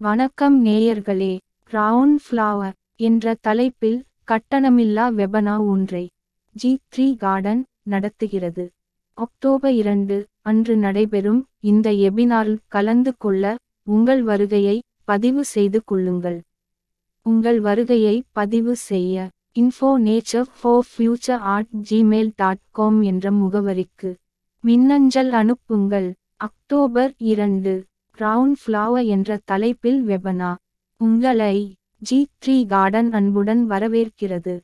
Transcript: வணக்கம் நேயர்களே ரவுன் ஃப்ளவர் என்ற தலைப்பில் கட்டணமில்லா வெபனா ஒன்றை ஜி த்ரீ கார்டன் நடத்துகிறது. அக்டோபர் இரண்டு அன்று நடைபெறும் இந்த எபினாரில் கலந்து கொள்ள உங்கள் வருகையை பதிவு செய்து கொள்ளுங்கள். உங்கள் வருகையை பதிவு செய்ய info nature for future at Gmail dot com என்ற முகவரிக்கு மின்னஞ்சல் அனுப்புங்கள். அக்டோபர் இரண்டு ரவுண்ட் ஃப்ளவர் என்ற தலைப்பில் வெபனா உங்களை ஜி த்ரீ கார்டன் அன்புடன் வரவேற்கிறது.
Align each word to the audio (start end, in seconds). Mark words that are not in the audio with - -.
வணக்கம் 0.00 0.56
நேயர்களே 0.64 1.30
ரவுன் 1.70 2.12
ஃப்ளவர் 2.24 2.74
என்ற 2.96 3.34
தலைப்பில் 3.40 3.96
கட்டணமில்லா 4.26 5.04
வெபனா 5.16 5.54
ஒன்றை 5.66 6.02
ஜி 6.56 6.70
த்ரீ 6.92 7.06
கார்டன் 7.16 7.62
நடத்துகிறது. 7.82 8.64
அக்டோபர் 9.18 9.74
இரண்டு 9.74 10.18
அன்று 10.42 10.76
நடைபெறும் 10.76 11.40
இந்த 11.60 11.90
எபினாரில் 11.92 12.62
கலந்து 12.68 13.14
கொள்ள 13.18 13.56
உங்கள் 13.86 14.22
வருகையை 14.22 14.76
பதிவு 15.04 15.44
செய்து 15.44 15.84
கொள்ளுங்கள். 15.84 16.38
உங்கள் 17.26 17.60
வருகையை 17.60 18.16
பதிவு 18.32 18.76
செய்ய 18.76 19.28
info 19.54 19.92
nature 20.06 20.48
for 20.60 20.88
future 20.92 21.44
at 21.56 21.70
Gmail 21.90 22.32
dot 22.36 22.64
com 22.70 23.02
என்ற 23.02 23.32
முகவரிக்கு 23.32 24.12
மின்னஞ்சல் 24.64 25.32
அனுப்புங்கள். 25.32 26.10
அக்டோபர் 26.36 27.14
இரண்டு 27.16 27.74
ரவுண்ட் 28.20 28.58
ஃப்ளவர் 28.62 29.06
என்ற 29.06 29.38
தலைப்பில் 29.44 30.00
வெபனா 30.08 30.50
உங்களை 31.00 31.54
ஜி 32.02 32.18
த்ரீ 32.44 32.56
கார்டன் 32.66 33.10
அன்புடன் 33.12 33.62
வரவேற்கிறது. 33.70 34.54